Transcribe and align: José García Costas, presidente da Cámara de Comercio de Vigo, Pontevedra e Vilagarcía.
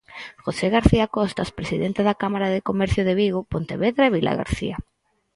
José 0.45 0.67
García 0.75 1.05
Costas, 1.17 1.49
presidente 1.59 2.01
da 2.07 2.17
Cámara 2.21 2.47
de 2.53 2.65
Comercio 2.69 3.01
de 3.05 3.17
Vigo, 3.21 3.39
Pontevedra 3.53 4.03
e 4.05 4.13
Vilagarcía. 4.17 4.77